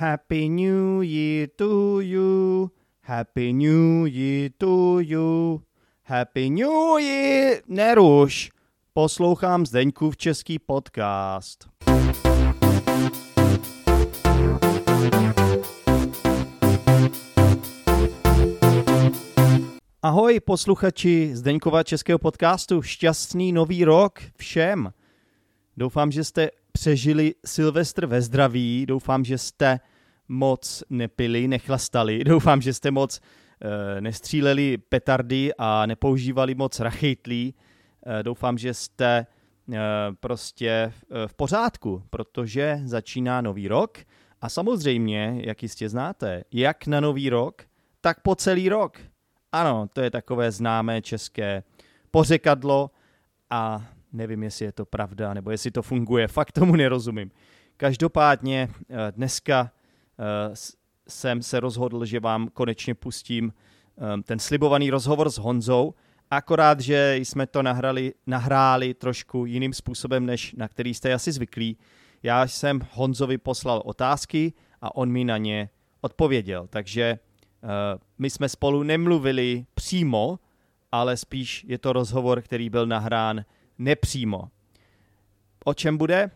Happy 0.00 0.48
New 0.48 1.02
Year 1.02 1.48
to 1.56 2.00
you. 2.00 2.70
Happy 3.00 3.52
New 3.52 4.06
Year 4.06 4.48
to 4.58 5.00
you. 5.00 5.62
Happy 6.02 6.50
New 6.50 6.98
Year. 6.98 7.62
Neruš. 7.66 8.50
Poslouchám 8.92 9.66
Zdeňkův 9.66 10.16
český 10.16 10.58
podcast. 10.58 11.68
Ahoj 20.02 20.40
posluchači 20.40 21.30
Zdeňkova 21.34 21.82
českého 21.82 22.18
podcastu. 22.18 22.82
Šťastný 22.82 23.52
nový 23.52 23.84
rok 23.84 24.20
všem. 24.36 24.92
Doufám, 25.76 26.10
že 26.12 26.24
jste 26.24 26.50
přežili 26.78 27.34
Silvestr 27.46 28.06
ve 28.06 28.22
zdraví. 28.22 28.86
Doufám, 28.86 29.24
že 29.24 29.38
jste 29.38 29.80
moc 30.28 30.84
nepili, 30.90 31.48
nechlastali. 31.48 32.24
Doufám, 32.24 32.62
že 32.62 32.74
jste 32.74 32.90
moc 32.90 33.20
e, 33.20 34.00
nestříleli 34.00 34.78
petardy 34.78 35.52
a 35.58 35.86
nepoužívali 35.86 36.54
moc 36.54 36.80
rachejtlí. 36.80 37.54
E, 38.06 38.22
doufám, 38.22 38.58
že 38.58 38.74
jste 38.74 39.16
e, 39.16 39.26
prostě 40.20 40.92
v 41.26 41.34
pořádku, 41.34 42.02
protože 42.10 42.80
začíná 42.84 43.40
nový 43.40 43.68
rok 43.68 43.98
a 44.40 44.48
samozřejmě, 44.48 45.40
jak 45.44 45.62
jistě 45.62 45.88
znáte, 45.88 46.44
jak 46.52 46.86
na 46.86 47.00
nový 47.00 47.30
rok, 47.30 47.62
tak 48.00 48.20
po 48.20 48.34
celý 48.34 48.68
rok. 48.68 48.98
Ano, 49.52 49.88
to 49.92 50.00
je 50.00 50.10
takové 50.10 50.52
známé 50.52 51.02
české 51.02 51.62
pořekadlo 52.10 52.90
a 53.50 53.88
nevím, 54.12 54.42
jestli 54.42 54.64
je 54.64 54.72
to 54.72 54.86
pravda, 54.86 55.34
nebo 55.34 55.50
jestli 55.50 55.70
to 55.70 55.82
funguje, 55.82 56.28
fakt 56.28 56.52
tomu 56.52 56.76
nerozumím. 56.76 57.30
Každopádně 57.76 58.68
dneska 59.10 59.70
Eh, 60.18 60.54
jsem 61.08 61.42
se 61.42 61.60
rozhodl, 61.60 62.04
že 62.04 62.20
vám 62.20 62.48
konečně 62.48 62.94
pustím 62.94 63.52
eh, 63.52 64.22
ten 64.22 64.38
slibovaný 64.38 64.90
rozhovor 64.90 65.30
s 65.30 65.38
Honzou, 65.38 65.94
akorát, 66.30 66.80
že 66.80 67.16
jsme 67.18 67.46
to 67.46 67.62
nahrali, 67.62 68.14
nahráli 68.26 68.94
trošku 68.94 69.46
jiným 69.46 69.72
způsobem, 69.72 70.26
než 70.26 70.54
na 70.54 70.68
který 70.68 70.94
jste 70.94 71.12
asi 71.14 71.32
zvyklí. 71.32 71.76
Já 72.22 72.46
jsem 72.46 72.80
Honzovi 72.92 73.38
poslal 73.38 73.82
otázky 73.84 74.52
a 74.80 74.96
on 74.96 75.10
mi 75.10 75.24
na 75.24 75.36
ně 75.36 75.70
odpověděl, 76.00 76.66
takže 76.70 77.18
my 78.18 78.30
jsme 78.30 78.48
spolu 78.48 78.82
nemluvili 78.82 79.66
přímo, 79.74 80.38
ale 80.92 81.16
spíš 81.16 81.64
je 81.68 81.78
to 81.78 81.92
rozhovor, 81.92 82.42
který 82.42 82.70
byl 82.70 82.86
nahrán 82.86 83.44
nepřímo. 83.78 84.50
O 85.64 85.74
čem 85.74 85.98
bude? 85.98 86.30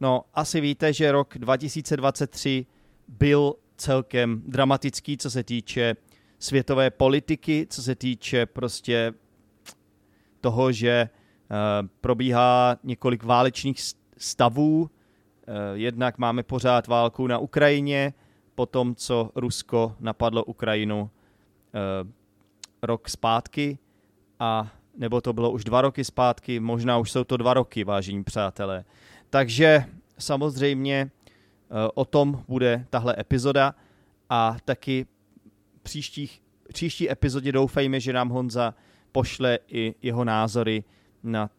No, 0.00 0.24
asi 0.34 0.60
víte, 0.60 0.92
že 0.92 1.12
rok 1.12 1.38
2023 1.38 2.66
byl 3.08 3.54
celkem 3.76 4.42
dramatický, 4.46 5.16
co 5.16 5.30
se 5.30 5.44
týče 5.44 5.96
světové 6.38 6.90
politiky, 6.90 7.66
co 7.70 7.82
se 7.82 7.94
týče 7.94 8.46
prostě 8.46 9.12
toho, 10.40 10.72
že 10.72 11.08
uh, 11.10 11.88
probíhá 12.00 12.76
několik 12.84 13.24
válečných 13.24 13.80
stavů. 14.16 14.80
Uh, 14.80 14.88
jednak 15.74 16.18
máme 16.18 16.42
pořád 16.42 16.86
válku 16.86 17.26
na 17.26 17.38
Ukrajině, 17.38 18.14
potom 18.54 18.94
co 18.94 19.30
Rusko 19.34 19.96
napadlo 20.00 20.44
Ukrajinu 20.44 21.00
uh, 21.02 22.10
rok 22.82 23.08
zpátky, 23.08 23.78
a 24.38 24.72
nebo 24.96 25.20
to 25.20 25.32
bylo 25.32 25.50
už 25.50 25.64
dva 25.64 25.80
roky 25.80 26.04
zpátky, 26.04 26.60
možná 26.60 26.98
už 26.98 27.10
jsou 27.10 27.24
to 27.24 27.36
dva 27.36 27.54
roky, 27.54 27.84
vážení 27.84 28.24
přátelé. 28.24 28.84
Takže 29.30 29.84
samozřejmě 30.18 31.10
Eh, 31.74 31.90
o 31.94 32.04
tom 32.04 32.44
bude 32.48 32.86
tahle 32.90 33.16
epizoda 33.18 33.74
a 34.30 34.56
taky 34.64 35.06
příštích, 35.82 36.42
příští 36.72 37.10
epizodě 37.10 37.52
doufejme, 37.52 38.00
že 38.00 38.12
nám 38.12 38.28
Honza 38.28 38.74
pošle 39.12 39.58
i 39.68 39.94
jeho 40.02 40.24
názory 40.24 40.84
na 41.22 41.50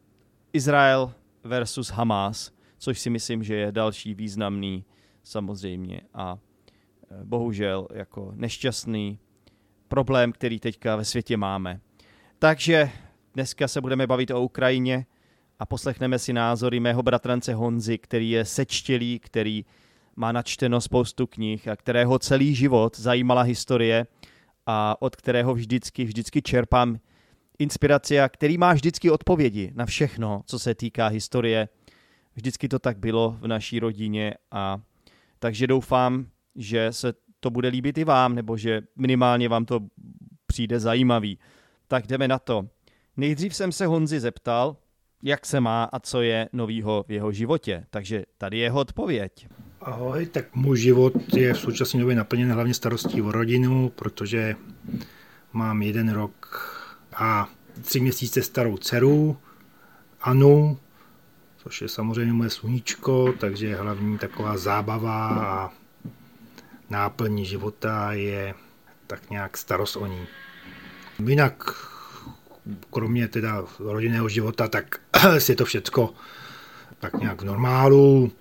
Izrael 0.53 1.13
versus 1.43 1.89
Hamas, 1.89 2.51
což 2.77 2.99
si 2.99 3.09
myslím, 3.09 3.43
že 3.43 3.55
je 3.55 3.71
další 3.71 4.13
významný 4.13 4.85
samozřejmě 5.23 6.01
a 6.13 6.37
eh, 6.37 7.23
bohužel 7.23 7.87
jako 7.93 8.31
nešťastný 8.35 9.19
problém, 9.87 10.31
který 10.31 10.59
teďka 10.59 10.95
ve 10.95 11.05
světě 11.05 11.37
máme. 11.37 11.79
Takže 12.39 12.91
dneska 13.35 13.67
se 13.67 13.81
budeme 13.81 14.07
bavit 14.07 14.31
o 14.31 14.41
Ukrajině 14.41 15.05
a 15.59 15.65
poslechneme 15.65 16.19
si 16.19 16.33
názory 16.33 16.79
mého 16.79 17.03
bratrance 17.03 17.53
Honzy, 17.53 17.97
který 17.97 18.29
je 18.29 18.45
sečtělý, 18.45 19.19
který 19.19 19.65
má 20.15 20.31
načteno 20.31 20.81
spoustu 20.81 21.27
knih 21.27 21.67
a 21.67 21.75
kterého 21.75 22.19
celý 22.19 22.55
život 22.55 22.99
zajímala 22.99 23.41
historie 23.41 24.07
a 24.65 25.01
od 25.01 25.15
kterého 25.15 25.53
vždycky, 25.53 26.05
vždycky 26.05 26.41
čerpám 26.41 26.99
inspiraci 27.59 28.19
a 28.19 28.29
který 28.29 28.57
má 28.57 28.73
vždycky 28.73 29.11
odpovědi 29.11 29.71
na 29.75 29.85
všechno, 29.85 30.41
co 30.45 30.59
se 30.59 30.75
týká 30.75 31.07
historie. 31.07 31.69
Vždycky 32.35 32.67
to 32.67 32.79
tak 32.79 32.97
bylo 32.97 33.37
v 33.39 33.47
naší 33.47 33.79
rodině 33.79 34.33
a 34.51 34.81
takže 35.39 35.67
doufám, 35.67 36.27
že 36.55 36.93
se 36.93 37.13
to 37.39 37.49
bude 37.49 37.67
líbit 37.67 37.97
i 37.97 38.03
vám, 38.03 38.35
nebo 38.35 38.57
že 38.57 38.81
minimálně 38.95 39.49
vám 39.49 39.65
to 39.65 39.79
přijde 40.47 40.79
zajímavý. 40.79 41.39
Tak 41.87 42.07
jdeme 42.07 42.27
na 42.27 42.39
to. 42.39 42.67
Nejdřív 43.17 43.55
jsem 43.55 43.71
se 43.71 43.85
Honzi 43.85 44.19
zeptal, 44.19 44.77
jak 45.23 45.45
se 45.45 45.59
má 45.59 45.83
a 45.83 45.99
co 45.99 46.21
je 46.21 46.49
novýho 46.53 47.05
v 47.07 47.11
jeho 47.11 47.31
životě. 47.31 47.85
Takže 47.89 48.23
tady 48.37 48.57
je 48.57 48.63
jeho 48.63 48.79
odpověď. 48.79 49.47
Ahoj, 49.81 50.25
tak 50.25 50.55
můj 50.55 50.77
život 50.77 51.13
je 51.33 51.53
v 51.53 51.59
současné 51.59 51.99
době 51.99 52.15
naplněn 52.15 52.51
hlavně 52.51 52.73
starostí 52.73 53.21
o 53.21 53.31
rodinu, 53.31 53.89
protože 53.89 54.55
mám 55.53 55.81
jeden 55.81 56.11
rok 56.11 56.61
a 57.15 57.49
tři 57.81 57.99
měsíce 57.99 58.41
starou 58.41 58.77
dceru, 58.77 59.37
Anu, 60.21 60.79
což 61.57 61.81
je 61.81 61.87
samozřejmě 61.87 62.33
moje 62.33 62.49
sluníčko, 62.49 63.33
takže 63.39 63.75
hlavní 63.75 64.17
taková 64.17 64.57
zábava 64.57 65.29
a 65.29 65.69
náplní 66.89 67.45
života 67.45 68.13
je 68.13 68.53
tak 69.07 69.29
nějak 69.29 69.57
starost 69.57 69.95
o 69.95 70.05
ní. 70.05 70.27
Jinak, 71.27 71.85
kromě 72.89 73.27
teda 73.27 73.63
rodinného 73.79 74.29
života, 74.29 74.67
tak 74.67 75.01
je 75.49 75.55
to 75.55 75.65
všecko 75.65 76.13
tak 76.99 77.13
nějak 77.13 77.41
v 77.41 77.45
normálu. 77.45 78.31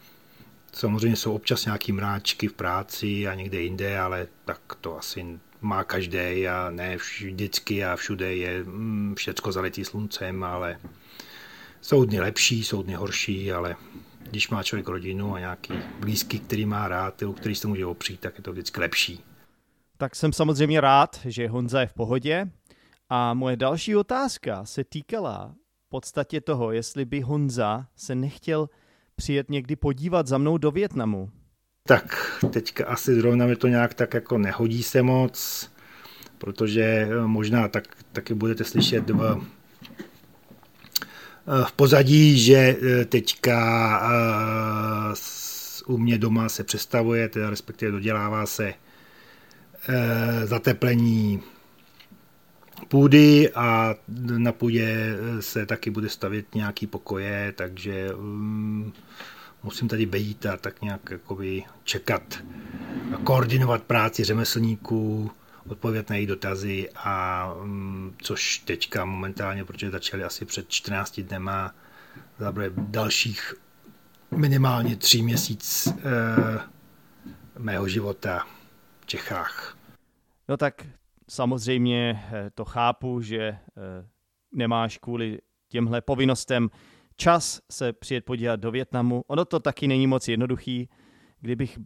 Samozřejmě 0.73 1.17
jsou 1.17 1.35
občas 1.35 1.65
nějaký 1.65 1.93
mráčky 1.93 2.49
v 2.49 2.53
práci 2.53 3.29
a 3.29 3.34
někde 3.34 3.61
jinde, 3.61 3.99
ale 3.99 4.27
tak 4.45 4.61
to 4.81 4.99
asi 4.99 5.39
má 5.61 5.84
každý 5.84 6.49
a 6.49 6.71
ne 6.71 6.97
vždycky 6.97 7.84
a 7.84 7.97
všude 7.97 8.37
je 8.37 8.65
mm, 8.65 9.15
všecko 9.17 9.53
zalitý 9.53 9.84
sluncem, 9.84 10.45
ale 10.45 10.79
jsou 11.81 12.05
dny 12.05 12.21
lepší, 12.21 12.65
jsou 12.65 12.83
dny 12.83 12.95
horší, 12.95 13.53
ale 13.53 13.77
když 14.31 14.49
má 14.49 14.63
člověk 14.63 14.89
rodinu 14.89 15.34
a 15.34 15.39
nějaký 15.39 15.75
blízký, 16.01 16.39
který 16.39 16.67
má 16.67 16.89
rád, 16.89 17.23
u 17.23 17.33
který 17.33 17.55
se 17.55 17.69
může 17.69 17.87
opřít, 17.87 18.21
tak 18.21 18.39
je 18.39 18.43
to 18.43 18.53
vždycky 18.53 18.81
lepší. 18.81 19.25
Tak 19.97 20.17
jsem 20.17 20.33
samozřejmě 20.33 20.81
rád, 20.81 21.21
že 21.25 21.49
Honza 21.49 21.81
je 21.81 21.87
v 21.87 21.93
pohodě. 21.93 22.47
A 23.17 23.35
moje 23.35 23.57
další 23.57 23.97
otázka 23.97 24.65
se 24.65 24.85
týkala 24.85 25.55
v 25.87 25.89
podstatě 25.89 26.41
toho, 26.41 26.73
jestli 26.73 27.05
by 27.05 27.21
Honza 27.21 27.87
se 27.97 28.15
nechtěl 28.15 28.69
přijet 29.17 29.51
někdy 29.51 29.77
podívat 29.77 30.27
za 30.27 30.39
mnou 30.39 30.59
do 30.59 30.71
Větnamu? 30.71 31.31
Tak 31.89 32.37
teďka 32.51 32.87
asi 32.87 33.15
zrovna 33.15 33.47
mi 33.47 33.57
to 33.57 33.69
nějak 33.69 33.95
tak 33.95 34.15
jako 34.15 34.39
nehodí 34.39 34.83
se 34.83 35.03
moc, 35.03 35.71
protože 36.39 36.83
eh, 36.83 37.27
možná 37.27 37.69
tak, 37.69 37.85
taky 38.13 38.35
budete 38.35 38.65
slyšet 38.65 39.11
v, 39.11 39.47
eh, 41.47 41.65
v 41.65 41.73
pozadí, 41.73 42.39
že 42.39 42.77
eh, 42.83 43.05
teďka 43.05 43.55
u 45.87 45.99
mě 45.99 46.19
doma 46.19 46.49
se 46.49 46.65
přestavuje, 46.65 47.29
teda 47.29 47.51
respektive 47.51 47.93
dodělává 47.93 48.47
se 48.47 48.75
zateplení 50.45 51.43
půdy 52.88 53.53
a 53.54 53.94
na 54.38 54.53
půdě 54.53 55.16
se 55.41 55.66
taky 55.66 55.91
bude 55.91 56.09
stavět 56.09 56.54
nějaký 56.54 56.86
pokoje, 56.86 57.53
takže 57.56 58.15
um, 58.15 58.92
musím 59.62 59.88
tady 59.88 60.06
bejít 60.06 60.47
a 60.47 60.56
tak 60.56 60.82
nějak 60.82 61.10
jakoby 61.10 61.62
čekat, 61.84 62.42
koordinovat 63.24 63.82
práci 63.82 64.24
řemeslníků, 64.24 65.30
odpovědět 65.68 66.10
na 66.10 66.16
jejich 66.16 66.28
dotazy 66.28 66.88
a 66.97 67.48
um, 67.62 68.15
což 68.22 68.59
teďka 68.59 69.04
momentálně, 69.04 69.65
protože 69.65 69.91
začali 69.91 70.24
asi 70.24 70.44
před 70.44 70.68
14 70.68 71.21
dnema, 71.21 71.74
zabrali 72.38 72.72
dalších 72.76 73.54
minimálně 74.30 74.97
tři 74.97 75.22
měsíc 75.22 75.88
eh, 75.88 76.60
mého 77.59 77.88
života 77.88 78.47
v 79.00 79.06
Čechách. 79.06 79.76
No 80.48 80.56
tak 80.56 80.86
samozřejmě 81.28 82.22
eh, 82.32 82.50
to 82.50 82.65
chápu, 82.65 83.21
že 83.21 83.38
eh, 83.38 83.59
nemáš 84.53 84.98
kvůli 84.98 85.38
těmhle 85.68 86.00
povinnostem 86.00 86.68
čas 87.16 87.60
se 87.71 87.92
přijet 87.92 88.24
podívat 88.24 88.60
do 88.60 88.71
Větnamu. 88.71 89.24
Ono 89.26 89.44
to 89.44 89.60
taky 89.60 89.88
není 89.88 90.06
moc 90.06 90.28
jednoduchý, 90.28 90.88
kdybych 91.41 91.78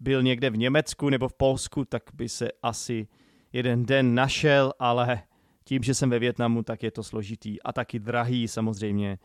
byl 0.00 0.22
někde 0.22 0.50
v 0.50 0.56
Německu 0.56 1.08
nebo 1.08 1.28
v 1.28 1.34
Polsku, 1.34 1.84
tak 1.84 2.02
by 2.14 2.28
se 2.28 2.48
asi 2.62 3.08
jeden 3.52 3.86
den 3.86 4.14
našel, 4.14 4.72
ale 4.78 5.22
tím, 5.64 5.82
že 5.82 5.94
jsem 5.94 6.10
ve 6.10 6.18
Větnamu, 6.18 6.62
tak 6.62 6.82
je 6.82 6.90
to 6.90 7.02
složitý 7.02 7.62
a 7.62 7.72
taky 7.72 7.98
drahý 7.98 8.48
samozřejmě. 8.48 9.18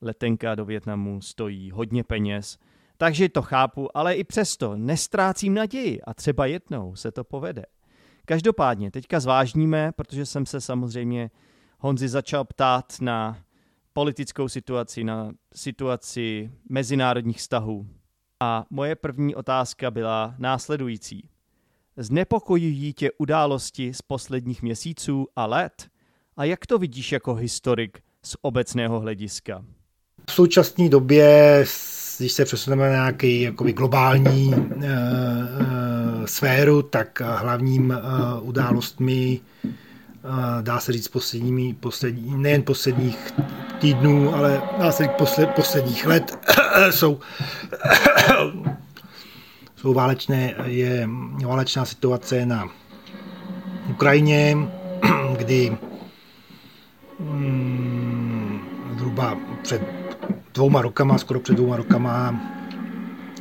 Letenka 0.00 0.54
do 0.54 0.64
Větnamu 0.64 1.20
stojí 1.20 1.70
hodně 1.70 2.04
peněz, 2.04 2.58
takže 2.96 3.28
to 3.28 3.42
chápu, 3.42 3.96
ale 3.96 4.14
i 4.14 4.24
přesto 4.24 4.76
nestrácím 4.76 5.54
naději 5.54 6.02
a 6.02 6.14
třeba 6.14 6.46
jednou 6.46 6.96
se 6.96 7.12
to 7.12 7.24
povede. 7.24 7.64
Každopádně, 8.24 8.90
teďka 8.90 9.20
zvážníme, 9.20 9.92
protože 9.96 10.26
jsem 10.26 10.46
se 10.46 10.60
samozřejmě 10.60 11.30
Honzi 11.78 12.08
začal 12.08 12.44
ptát 12.44 12.96
na 13.00 13.38
politickou 13.92 14.48
situaci, 14.48 15.04
na 15.04 15.32
situaci 15.54 16.50
mezinárodních 16.68 17.38
vztahů. 17.38 17.86
A 18.40 18.64
moje 18.70 18.96
první 18.96 19.34
otázka 19.34 19.90
byla 19.90 20.34
následující. 20.38 21.28
Znepokojují 21.96 22.92
tě 22.92 23.10
události 23.18 23.94
z 23.94 24.02
posledních 24.02 24.62
měsíců 24.62 25.26
a 25.36 25.46
let? 25.46 25.88
A 26.36 26.44
jak 26.44 26.66
to 26.66 26.78
vidíš 26.78 27.12
jako 27.12 27.34
historik 27.34 28.00
z 28.22 28.36
obecného 28.42 29.00
hlediska? 29.00 29.64
V 30.28 30.32
současné 30.32 30.88
době, 30.88 31.58
když 32.18 32.32
se 32.32 32.44
přesuneme 32.44 32.82
na 32.82 32.92
nějaký 32.92 33.40
jakoby 33.40 33.72
globální 33.72 34.46
uh, 34.46 34.58
uh, 34.58 35.81
sféru, 36.24 36.82
tak 36.82 37.20
hlavním 37.20 37.90
uh, 37.90 38.48
událostmi 38.48 39.40
dá 40.60 40.80
se 40.80 40.92
říct 40.92 41.08
posledními, 41.08 41.74
poslední, 41.80 42.36
nejen 42.36 42.62
posledních 42.62 43.34
týdnů, 43.78 44.34
ale 44.34 44.62
dá 44.78 44.92
se 44.92 45.02
říct 45.02 45.12
posled, 45.12 45.50
posledních 45.50 46.06
let 46.06 46.38
jsou, 46.90 47.20
jsou 49.76 49.94
válečné, 49.94 50.54
je 50.64 51.08
válečná 51.44 51.84
situace 51.84 52.46
na 52.46 52.68
Ukrajině, 53.90 54.56
kdy 55.36 55.76
hmm, 57.20 58.60
zhruba 58.96 59.38
před 59.62 59.82
dvouma 60.54 60.82
rokama, 60.82 61.18
skoro 61.18 61.40
před 61.40 61.54
dvouma 61.56 61.76
rokama 61.76 62.40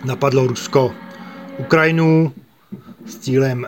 napadlo 0.06 0.48
Rusko 0.48 0.92
Ukrajinu 1.58 2.34
s 3.06 3.18
cílem 3.18 3.68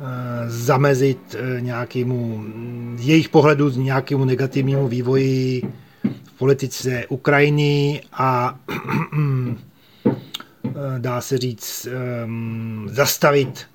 Eh, 0.00 0.50
zamezit 0.50 1.34
eh, 1.34 1.60
nějakému, 1.60 2.44
z 2.96 3.06
jejich 3.08 3.28
pohledu, 3.28 3.70
nějakému 3.70 4.24
negativnímu 4.24 4.88
vývoji 4.88 5.62
v 6.24 6.32
politice 6.38 7.06
Ukrajiny 7.08 8.02
a 8.12 8.58
eh, 10.06 10.14
dá 10.98 11.20
se 11.20 11.38
říct 11.38 11.88
zastavit 12.86 13.66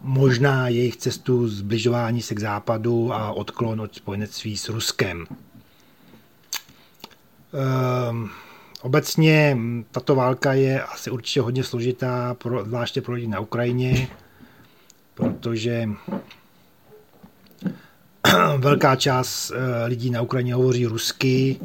možná 0.00 0.68
jejich 0.68 0.96
cestu 0.96 1.48
zbližování 1.48 2.22
se 2.22 2.34
k 2.34 2.40
západu 2.40 3.12
a 3.12 3.32
odklon 3.32 3.80
od 3.80 3.94
spojenectví 3.94 4.56
s 4.56 4.68
Ruskem. 4.68 5.26
Obecně 8.86 9.58
tato 9.90 10.14
válka 10.14 10.52
je 10.52 10.82
asi 10.82 11.10
určitě 11.10 11.40
hodně 11.40 11.64
složitá, 11.64 12.34
pro, 12.34 12.64
zvláště 12.64 13.02
pro 13.02 13.14
lidi 13.14 13.26
na 13.26 13.40
Ukrajině 13.40 14.08
protože 15.16 15.88
velká 18.58 18.96
část 18.96 19.50
eh, 19.50 19.86
lidí 19.86 20.10
na 20.10 20.22
Ukrajině 20.22 20.54
hovoří 20.54 20.86
rusky 20.86 21.60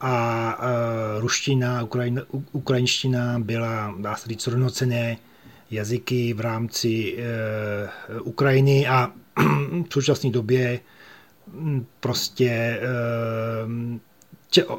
a 0.00 0.58
eh, 0.60 1.20
ruština, 1.20 1.82
ukrajin, 1.82 2.22
ukrajinština 2.52 3.38
byla, 3.38 3.94
dá 3.98 4.16
se 4.16 4.28
říct, 4.28 4.46
rovnocené 4.46 5.16
jazyky 5.70 6.34
v 6.34 6.40
rámci 6.40 7.16
uh, 7.16 8.28
Ukrajiny 8.28 8.88
a 8.88 9.12
v 9.88 9.92
současné 9.92 10.30
době 10.30 10.80
prostě 12.00 12.80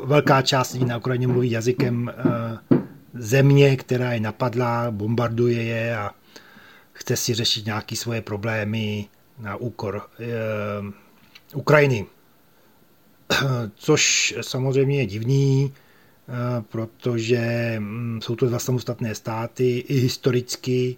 velká 0.04 0.42
část 0.42 0.74
lidí 0.74 0.86
na 0.86 0.98
Ukrajině 0.98 1.28
mluví 1.28 1.52
jazykem 1.52 2.12
uh, 2.26 2.78
země, 3.14 3.78
která 3.78 4.14
je 4.14 4.20
napadla, 4.20 4.92
bombarduje 4.92 5.64
je 5.64 5.98
a 5.98 6.12
chce 6.94 7.16
si 7.16 7.34
řešit 7.34 7.66
nějaké 7.66 7.96
svoje 7.96 8.22
problémy 8.22 9.08
na 9.40 9.56
úkor 9.56 10.02
e, 10.20 10.26
Ukrajiny. 11.56 12.06
Což 13.76 14.36
samozřejmě 14.42 14.98
je 15.00 15.06
divný, 15.06 15.64
e, 15.64 16.62
protože 16.62 17.76
mm, 17.80 18.20
jsou 18.22 18.36
to 18.36 18.46
dva 18.46 18.60
samostatné 18.60 19.16
státy, 19.16 19.78
i 19.78 19.94
historicky 20.00 20.98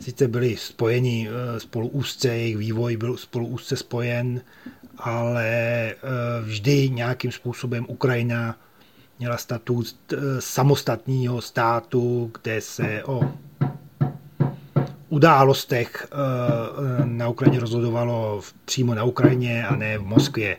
sice 0.00 0.28
byli 0.28 0.56
spojeni 0.56 1.28
spolu 1.58 1.88
úzce, 1.88 2.28
jejich 2.28 2.56
vývoj 2.56 2.96
byl 2.96 3.16
spolu 3.16 3.46
úzce 3.46 3.76
spojen, 3.76 4.40
ale 4.98 5.46
e, 5.46 5.94
vždy 6.42 6.90
nějakým 6.90 7.32
způsobem 7.32 7.86
Ukrajina 7.88 8.56
měla 9.18 9.36
status 9.36 9.98
samostatného 10.38 11.40
státu, 11.40 12.30
kde 12.42 12.60
se 12.60 13.04
o 13.04 13.20
událostech 15.14 16.06
eh, 16.10 16.16
na 17.04 17.28
Ukrajině 17.28 17.60
rozhodovalo 17.60 18.40
přímo 18.64 18.94
na 18.94 19.04
Ukrajině 19.04 19.66
a 19.66 19.76
ne 19.76 19.98
v 19.98 20.02
Moskvě. 20.02 20.56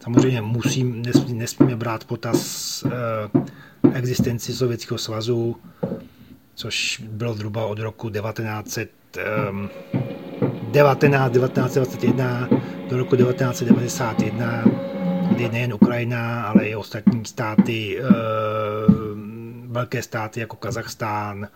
Samozřejmě 0.00 0.42
musím, 0.42 1.02
nesmí, 1.02 1.32
nesmíme 1.34 1.76
brát 1.76 2.04
potaz 2.04 2.84
eh, 2.86 3.98
existenci 3.98 4.52
Sovětského 4.52 4.98
svazu, 4.98 5.56
což 6.54 7.02
bylo 7.10 7.34
zhruba 7.34 7.66
od 7.66 7.78
roku 7.78 8.10
1900, 8.10 8.90
19, 10.70 11.32
1921 11.32 12.48
do 12.90 12.96
roku 12.96 13.16
1991, 13.16 14.64
kdy 15.32 15.48
nejen 15.48 15.74
Ukrajina, 15.74 16.42
ale 16.42 16.64
i 16.64 16.76
ostatní 16.76 17.24
státy, 17.24 17.98
eh, 17.98 18.02
velké 19.66 20.02
státy 20.02 20.40
jako 20.40 20.56
Kazachstán, 20.56 21.48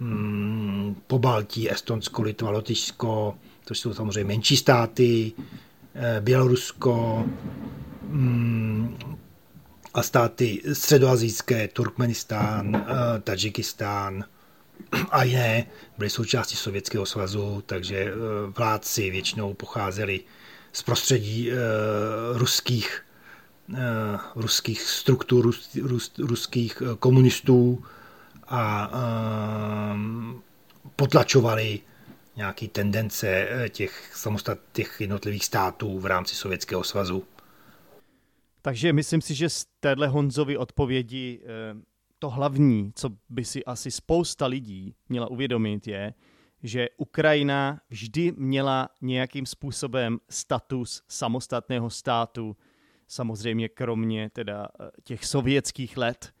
Mm, 0.00 0.96
po 1.06 1.18
Baltí, 1.18 1.70
Estonsko, 1.70 2.22
Litva, 2.22 2.50
Lotyšsko, 2.50 3.38
to 3.64 3.74
jsou 3.74 3.94
samozřejmě 3.94 4.24
menší 4.24 4.56
státy, 4.56 5.32
eh, 5.94 6.20
Bělorusko 6.20 7.24
mm, 8.02 8.98
a 9.94 10.02
státy 10.02 10.62
středoazijské, 10.72 11.68
Turkmenistán, 11.68 12.76
eh, 12.76 13.20
Tadžikistán 13.20 14.24
a 15.10 15.24
jiné 15.24 15.66
byly 15.98 16.10
součástí 16.10 16.56
Sovětského 16.56 17.06
svazu, 17.06 17.62
takže 17.66 17.96
eh, 17.96 18.12
vládci 18.56 19.10
většinou 19.10 19.54
pocházeli 19.54 20.20
z 20.72 20.82
prostředí 20.82 21.50
ruských, 22.32 23.04
ruských 24.34 24.82
struktur, 24.82 25.44
rus, 25.44 25.76
rus, 25.82 26.12
ruských 26.18 26.82
komunistů, 26.98 27.84
a 28.48 28.90
potlačovali 30.96 31.80
nějaké 32.36 32.68
tendence 32.68 33.28
eh, 33.28 33.68
těch 33.68 34.16
samostat, 34.16 34.58
těch 34.72 34.96
jednotlivých 35.00 35.44
států 35.44 35.98
v 35.98 36.06
rámci 36.06 36.34
Sovětského 36.34 36.84
svazu. 36.84 37.24
Takže 38.62 38.92
myslím 38.92 39.20
si, 39.20 39.34
že 39.34 39.48
z 39.48 39.66
téhle 39.80 40.08
Honzovy 40.08 40.56
odpovědi 40.56 41.40
eh, 41.42 41.46
to 42.18 42.30
hlavní, 42.30 42.92
co 42.94 43.10
by 43.28 43.44
si 43.44 43.64
asi 43.64 43.90
spousta 43.90 44.46
lidí 44.46 44.94
měla 45.08 45.30
uvědomit, 45.30 45.86
je, 45.86 46.14
že 46.62 46.88
Ukrajina 46.96 47.80
vždy 47.90 48.32
měla 48.36 48.88
nějakým 49.02 49.46
způsobem 49.46 50.18
status 50.30 51.02
samostatného 51.08 51.90
státu, 51.90 52.56
samozřejmě 53.08 53.68
kromě 53.68 54.30
teda 54.30 54.68
eh, 54.80 54.90
těch 55.02 55.24
sovětských 55.24 55.96
let, 55.96 56.32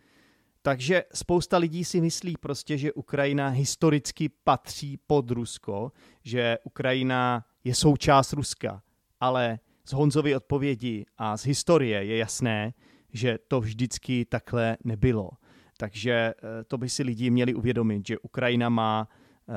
takže 0.66 1.04
spousta 1.14 1.58
lidí 1.58 1.84
si 1.84 2.00
myslí 2.00 2.34
prostě, 2.40 2.78
že 2.78 2.92
Ukrajina 2.92 3.48
historicky 3.48 4.28
patří 4.28 4.96
pod 5.06 5.30
Rusko, 5.30 5.92
že 6.22 6.58
Ukrajina 6.64 7.46
je 7.64 7.74
součást 7.74 8.32
Ruska, 8.32 8.82
ale 9.20 9.58
z 9.84 9.92
Honzovy 9.92 10.36
odpovědi 10.36 11.06
a 11.18 11.36
z 11.36 11.44
historie 11.44 12.04
je 12.04 12.16
jasné, 12.16 12.74
že 13.12 13.38
to 13.48 13.60
vždycky 13.60 14.24
takhle 14.24 14.76
nebylo. 14.84 15.30
Takže 15.76 16.12
eh, 16.12 16.64
to 16.64 16.78
by 16.78 16.88
si 16.88 17.02
lidi 17.02 17.30
měli 17.30 17.54
uvědomit, 17.54 18.06
že 18.06 18.18
Ukrajina 18.18 18.68
má 18.68 19.08
eh, 19.08 19.52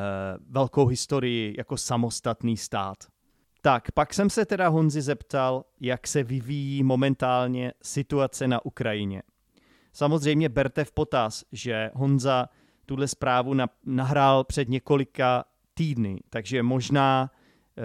velkou 0.50 0.86
historii 0.86 1.56
jako 1.58 1.78
samostatný 1.78 2.58
stát. 2.58 2.98
Tak, 3.62 3.92
pak 3.92 4.14
jsem 4.14 4.30
se 4.30 4.46
teda 4.46 4.68
Honzi 4.68 5.02
zeptal, 5.02 5.66
jak 5.80 6.08
se 6.08 6.24
vyvíjí 6.24 6.84
momentálně 6.84 7.74
situace 7.84 8.48
na 8.48 8.66
Ukrajině. 8.66 9.24
Samozřejmě 9.94 10.50
berte 10.50 10.86
v 10.86 10.92
potaz, 10.92 11.44
že 11.52 11.92
Honza 11.94 12.50
tuhle 12.86 13.08
zprávu 13.08 13.56
nahrál 13.86 14.44
před 14.44 14.70
několika 14.70 15.46
týdny, 15.74 16.20
takže 16.30 16.64
možná 16.64 17.32
eh, 17.78 17.82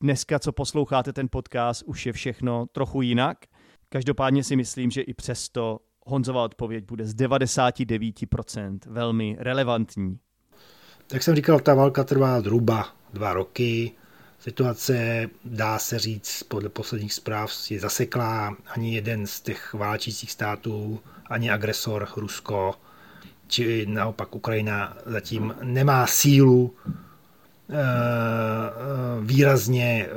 dneska, 0.00 0.38
co 0.38 0.52
posloucháte 0.52 1.12
ten 1.12 1.28
podcast, 1.28 1.82
už 1.86 2.06
je 2.06 2.12
všechno 2.12 2.66
trochu 2.66 3.02
jinak. 3.02 3.44
Každopádně 3.88 4.44
si 4.44 4.56
myslím, 4.56 4.90
že 4.90 5.02
i 5.02 5.14
přesto 5.14 5.78
Honzová 6.06 6.44
odpověď 6.44 6.84
bude 6.84 7.06
z 7.06 7.14
99% 7.14 8.78
velmi 8.86 9.36
relevantní. 9.38 10.18
Jak 11.12 11.22
jsem 11.22 11.36
říkal, 11.36 11.60
ta 11.60 11.74
válka 11.74 12.04
trvá 12.04 12.40
zhruba 12.40 12.88
dva 13.12 13.32
roky. 13.32 13.92
Situace, 14.38 15.26
dá 15.44 15.78
se 15.78 15.98
říct, 15.98 16.42
podle 16.42 16.68
posledních 16.68 17.12
zpráv 17.12 17.50
je 17.70 17.80
zaseklá. 17.80 18.56
Ani 18.66 18.94
jeden 18.94 19.26
z 19.26 19.40
těch 19.40 19.74
válčících 19.74 20.32
států, 20.32 21.00
ani 21.26 21.50
agresor 21.50 22.08
Rusko, 22.16 22.74
či 23.46 23.86
naopak 23.86 24.34
Ukrajina 24.34 24.96
zatím 25.06 25.54
nemá 25.62 26.06
sílu 26.06 26.74
eh, 26.86 27.74
výrazně 29.20 30.06
eh, 30.06 30.12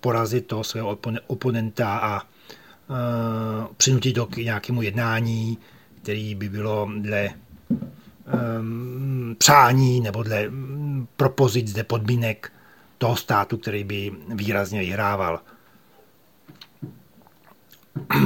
porazit 0.00 0.46
toho 0.46 0.64
svého 0.64 0.98
oponenta 1.26 1.98
a 1.98 2.22
eh, 2.22 2.37
přinutit 3.76 4.14
to 4.14 4.26
k 4.26 4.36
nějakému 4.36 4.82
jednání, 4.82 5.58
který 6.02 6.34
by 6.34 6.48
bylo 6.48 6.90
dle 6.98 7.30
přání 9.38 10.00
nebo 10.00 10.22
dle 10.22 10.50
propozic, 11.16 11.72
dle 11.72 11.84
podmínek 11.84 12.52
toho 12.98 13.16
státu, 13.16 13.56
který 13.56 13.84
by 13.84 14.12
výrazně 14.34 14.80
vyhrával. 14.80 15.40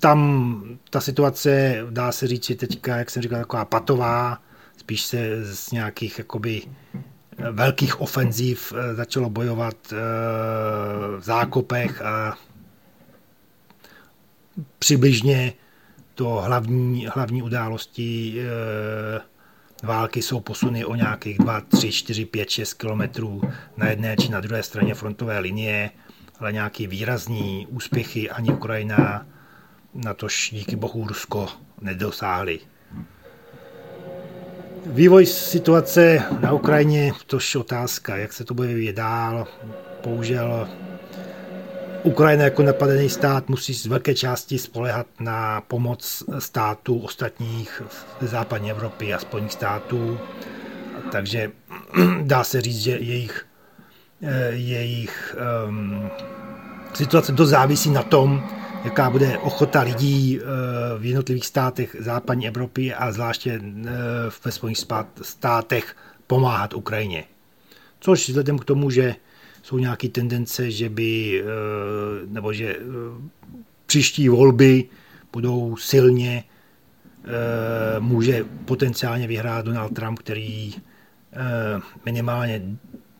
Tam 0.00 0.62
ta 0.90 1.00
situace, 1.00 1.78
dá 1.90 2.12
se 2.12 2.26
říct, 2.26 2.50
je 2.50 2.56
teďka, 2.56 2.96
jak 2.96 3.10
jsem 3.10 3.22
říkal, 3.22 3.38
taková 3.38 3.64
patová, 3.64 4.38
spíš 4.76 5.02
se 5.02 5.44
z 5.54 5.70
nějakých 5.70 6.18
jakoby 6.18 6.62
velkých 7.50 8.00
ofenziv 8.00 8.72
eh, 8.76 8.94
začalo 8.94 9.30
bojovat 9.30 9.76
eh, 9.92 9.96
v 11.18 11.22
zákopech 11.22 12.02
a 12.02 12.38
přibližně 14.78 15.52
to 16.14 16.28
hlavní, 16.28 17.06
hlavní 17.14 17.42
události 17.42 18.34
eh, 18.38 19.20
války 19.82 20.22
jsou 20.22 20.40
posuny 20.40 20.84
o 20.84 20.94
nějakých 20.94 21.38
2, 21.38 21.60
3, 21.60 21.92
4, 21.92 22.24
5, 22.24 22.50
6 22.50 22.74
kilometrů 22.74 23.42
na 23.76 23.88
jedné 23.88 24.16
či 24.16 24.28
na 24.28 24.40
druhé 24.40 24.62
straně 24.62 24.94
frontové 24.94 25.38
linie, 25.38 25.90
ale 26.40 26.52
nějaký 26.52 26.86
výrazný 26.86 27.66
úspěchy 27.70 28.30
ani 28.30 28.52
Ukrajina, 28.52 29.26
na 29.94 30.14
tož 30.14 30.50
díky 30.52 30.76
bohu 30.76 31.06
Rusko 31.08 31.48
nedosáhli. 31.80 32.60
Vývoj 34.86 35.26
situace 35.26 36.22
na 36.40 36.52
Ukrajině, 36.52 37.12
tož 37.26 37.54
otázka, 37.54 38.16
jak 38.16 38.32
se 38.32 38.44
to 38.44 38.54
bude 38.54 38.68
vyvíjet 38.68 38.96
dál. 38.96 39.46
Bohužel 40.04 40.68
Ukrajina 42.04 42.44
jako 42.44 42.62
napadený 42.62 43.08
stát 43.08 43.48
musí 43.48 43.74
z 43.74 43.86
velké 43.86 44.14
části 44.14 44.58
spolehat 44.58 45.06
na 45.20 45.60
pomoc 45.60 46.22
států 46.38 46.98
ostatních 46.98 47.82
ze 48.20 48.26
západní 48.26 48.70
Evropy 48.70 49.14
a 49.14 49.18
Spojených 49.18 49.52
států. 49.52 50.18
Takže 51.12 51.50
dá 52.22 52.44
se 52.44 52.60
říct, 52.60 52.78
že 52.78 52.90
jejich, 52.90 53.46
eh, 54.22 54.50
jejich 54.50 55.36
um, 55.66 56.10
situace 56.94 57.32
to 57.32 57.46
závisí 57.46 57.90
na 57.90 58.02
tom, 58.02 58.48
jaká 58.84 59.10
bude 59.10 59.38
ochota 59.38 59.80
lidí 59.80 60.40
eh, 60.40 60.44
v 60.98 61.04
jednotlivých 61.04 61.46
státech 61.46 61.96
západní 62.00 62.48
Evropy 62.48 62.94
a 62.94 63.12
zvláště 63.12 63.60
eh, 63.60 63.90
ve 64.44 64.52
Spojených 64.52 64.78
státech 65.22 65.96
pomáhat 66.26 66.74
Ukrajině. 66.74 67.24
Což 68.00 68.28
vzhledem 68.28 68.58
k 68.58 68.64
tomu, 68.64 68.90
že 68.90 69.14
jsou 69.64 69.78
nějaké 69.78 70.08
tendence, 70.08 70.70
že 70.70 70.88
by, 70.88 71.40
eh, 71.40 71.46
nebo 72.26 72.52
že 72.52 72.76
příští 73.86 74.28
volby 74.28 74.84
budou 75.32 75.76
silně, 75.76 76.44
může 77.98 78.44
potenciálně 78.64 79.26
vyhrát 79.26 79.64
Donald 79.64 79.94
Trump, 79.94 80.18
který 80.18 80.74
minimálně 82.04 82.62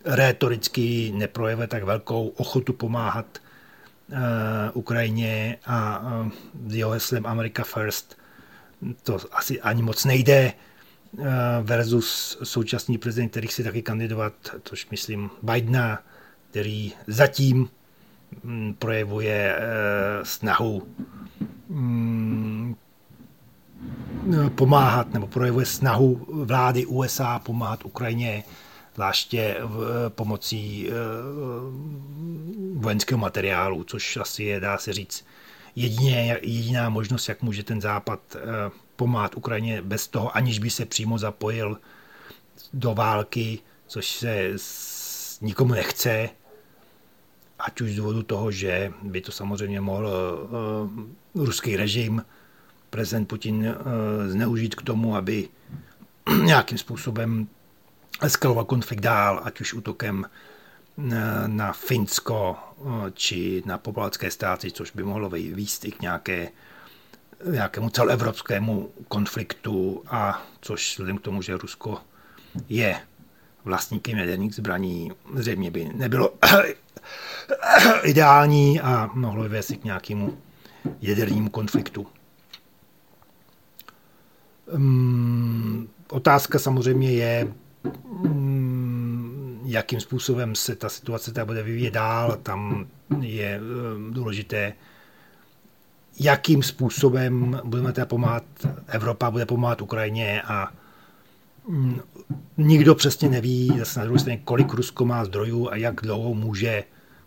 rétoricky 0.05 1.13
neprojeve 1.17 1.67
tak 1.67 1.85
velkou 1.85 2.29
ochotu 2.29 2.73
pomáhat 2.73 3.41
Eh, 4.13 4.71
Ukrajině 4.73 5.59
a 5.67 6.03
s 6.67 6.75
jeho 6.75 6.91
heslem 6.91 7.27
America 7.27 7.65
First. 7.65 8.19
To 9.03 9.19
asi 9.33 9.61
ani 9.61 9.83
moc 9.83 10.05
nejde 10.05 10.53
eh, 10.53 11.25
versus 11.63 12.39
současný 12.43 12.99
prezident, 12.99 13.29
který 13.29 13.49
chce 13.49 13.63
taky 13.63 13.83
kandidovat, 13.83 14.33
což 14.63 14.91
myslím 14.91 15.31
Bidena, 15.43 16.03
který 16.55 16.93
zatím 17.07 17.69
hm, 18.45 18.75
projevuje 18.79 19.57
eh, 19.59 19.65
snahu 20.23 20.83
hm, 21.71 22.75
pomáhat, 24.55 25.13
nebo 25.13 25.27
projevuje 25.27 25.67
snahu 25.67 26.27
vlády 26.29 26.87
USA 26.87 27.39
pomáhat 27.39 27.85
Ukrajině 27.85 28.45
zvláště 28.95 29.57
v, 29.61 30.09
pomocí 30.09 30.89
uh, 30.89 30.95
vojenského 32.83 33.19
materiálu, 33.19 33.85
což 33.85 34.17
asi 34.17 34.43
je, 34.45 34.61
dá 34.61 34.79
se 34.79 34.93
říct, 34.93 35.25
jedině, 35.77 36.39
jediná 36.43 36.89
možnost, 36.89 37.29
jak 37.29 37.43
může 37.43 37.63
ten 37.63 37.81
Západ 37.81 38.37
pomáhat 38.97 39.37
Ukrajině 39.37 39.83
bez 39.83 40.09
toho, 40.09 40.37
aniž 40.37 40.59
by 40.59 40.71
se 40.71 40.85
přímo 40.87 41.19
zapojil 41.19 41.79
do 42.73 42.95
války, 42.95 43.59
což 43.87 44.07
se 44.07 44.51
nikomu 45.41 45.75
nechce, 45.75 46.31
ať 47.59 47.81
už 47.81 47.93
z 47.93 47.97
důvodu 47.97 48.23
toho, 48.23 48.51
že 48.51 48.93
by 49.03 49.21
to 49.21 49.33
samozřejmě 49.33 49.81
mohl 49.81 50.09
uh, 51.35 51.45
ruský 51.45 51.77
režim, 51.77 52.25
prezident 52.91 53.25
Putin 53.27 53.57
uh, 53.57 53.75
zneužít 54.31 54.75
k 54.75 54.83
tomu, 54.83 55.17
aby 55.17 55.49
nějakým 56.45 56.79
způsobem 56.79 57.49
eskalovat 58.23 58.67
konflikt 58.67 59.01
dál, 59.01 59.41
ať 59.45 59.61
už 59.61 59.75
útokem 59.75 60.27
na, 60.97 61.49
na 61.49 61.73
Finsko 61.73 62.57
eh, 62.57 63.11
či 63.15 63.63
na 63.67 63.79
pobaltské 63.79 64.31
státy, 64.31 64.71
což 64.71 64.91
by 64.91 65.03
mohlo 65.03 65.31
výst 65.31 65.85
i 65.85 65.93
k 65.93 66.01
nějaké, 66.01 66.49
nějakému 67.51 67.91
celoevropskému 67.91 68.91
konfliktu 69.09 70.03
a 70.07 70.47
což 70.61 70.93
vzhledem 70.93 71.19
k 71.19 71.23
tomu, 71.23 71.43
že 71.43 71.57
Rusko 71.57 71.99
je 72.69 73.01
vlastníkem 73.65 74.19
jaderných 74.19 74.55
zbraní, 74.55 75.13
zřejmě 75.35 75.71
by 75.71 75.91
nebylo 75.95 76.35
ideální 78.03 78.81
a 78.81 79.11
mohlo 79.15 79.43
by 79.43 79.49
vést 79.49 79.73
k 79.73 79.85
nějakému 79.85 80.39
jadernímu 81.01 81.51
konfliktu. 81.51 82.07
Um, 84.73 85.89
otázka 86.11 86.59
samozřejmě 86.59 87.13
je, 87.13 87.49
Mm, 88.23 89.61
jakým 89.65 90.01
způsobem 90.01 90.55
se 90.55 90.77
ta 90.77 90.89
situace 90.89 91.33
ta 91.33 91.45
bude 91.45 91.63
vyvíjet 91.63 91.95
dál. 91.95 92.39
Tam 92.43 92.87
je 93.21 93.61
eh, 93.61 93.61
důležité, 94.13 94.73
jakým 96.21 96.63
způsobem 96.63 97.61
budeme 97.65 97.93
teda 97.93 98.07
pomáhat, 98.07 98.45
Evropa 98.87 99.31
bude 99.31 99.47
pomáhat 99.47 99.83
Ukrajině 99.83 100.43
a 100.43 100.73
mm, 101.69 102.01
nikdo 102.57 102.95
přesně 102.95 103.29
neví, 103.29 103.73
zase 103.79 103.99
na 104.01 104.05
druhé 104.05 104.21
straně, 104.21 104.41
kolik 104.45 104.75
Rusko 104.75 105.05
má 105.05 105.25
zdrojů 105.25 105.71
a 105.71 105.77
jak 105.77 105.95
dlouho 106.03 106.35
může 106.35 106.85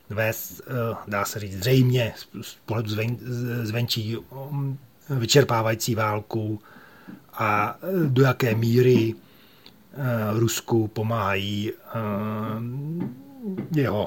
vést, 0.09 0.61
eh, 0.67 0.95
dá 1.07 1.25
se 1.25 1.39
říct, 1.39 1.57
zřejmě 1.57 2.13
z 2.41 2.55
pohledu 2.65 2.89
zven, 2.89 3.17
zvenčí 3.63 4.17
mm, 4.51 4.77
vyčerpávající 5.09 5.95
válku 5.95 6.61
a 7.33 7.77
eh, 7.81 8.09
do 8.09 8.23
jaké 8.23 8.55
míry 8.55 9.15
Eh, 9.99 10.39
Rusku 10.39 10.87
pomáhají 10.87 11.71
eh, 11.71 11.99
jeho 13.75 14.05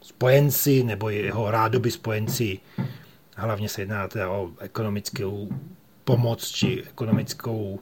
spojenci 0.00 0.84
nebo 0.84 1.10
jeho 1.10 1.50
rádoby 1.50 1.90
spojenci. 1.90 2.58
Hlavně 3.36 3.68
se 3.68 3.82
jedná 3.82 4.08
o 4.28 4.50
ekonomickou 4.58 5.48
pomoc 6.04 6.48
či 6.48 6.84
ekonomickou 6.88 7.80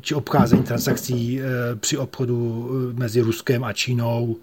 či 0.00 0.14
obcházení 0.14 0.62
transakcí 0.62 1.40
při 1.80 1.98
obchodu 1.98 2.68
mezi 2.92 3.20
Ruskem 3.20 3.64
a 3.64 3.72
Čínou, 3.72 4.36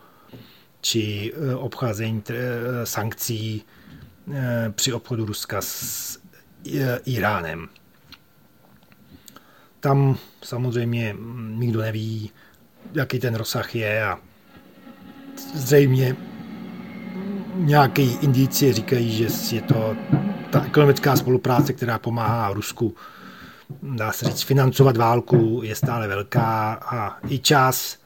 či 0.88 1.34
obcházení 1.56 2.24
sankcí 2.84 3.64
při 4.72 4.94
obchodu 4.94 5.26
Ruska 5.26 5.62
s 5.62 6.20
Iránem. 7.06 7.68
Tam 9.80 10.18
samozřejmě 10.44 11.16
nikdo 11.56 11.82
neví, 11.82 12.32
jaký 12.94 13.20
ten 13.20 13.36
rozsah 13.36 13.76
je 13.76 14.04
a 14.04 14.20
zřejmě 15.54 16.16
nějaké 17.56 18.02
indicie 18.02 18.74
říkají, 18.74 19.12
že 19.12 19.56
je 19.56 19.62
to 19.62 19.96
ta 20.52 20.66
ekonomická 20.66 21.16
spolupráce, 21.16 21.74
která 21.74 22.00
pomáhá 22.00 22.54
Rusku, 22.54 22.96
dá 23.84 24.12
se 24.12 24.26
říct, 24.26 24.42
financovat 24.42 24.98
válku, 24.98 25.62
je 25.64 25.76
stále 25.76 26.08
velká 26.08 26.74
a 26.74 27.18
i 27.30 27.40
čas 27.40 27.98